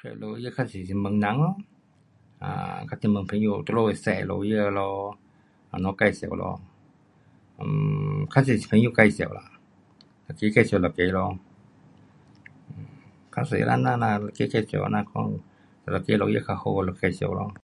[0.00, 1.56] 找 lawyer 较多是问人咯，
[2.42, 5.18] 啊，较多问朋友你们会熟的 lawyer 咯，
[5.72, 6.44] 明天介绍咯，
[7.58, 7.64] 呃，
[8.32, 9.50] 较多是朋友介绍啦，
[10.36, 11.38] 齐介绍一个咯，
[13.32, 15.14] 较多这样咯，这这都是这样款，
[15.86, 17.52] 哪一个 lawyer 较好就介绍咯。